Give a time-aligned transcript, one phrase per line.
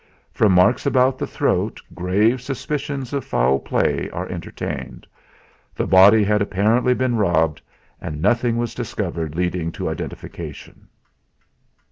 [0.31, 5.05] From marks about the throat grave suspicions of foul play are entertained.
[5.75, 7.61] The body had apparently been robbed,
[8.01, 10.87] and nothing was discovered leading to identification."